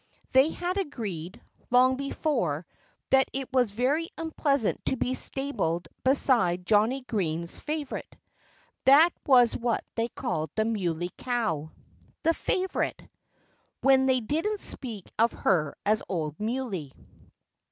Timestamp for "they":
0.33-0.49, 9.93-10.07, 14.07-14.21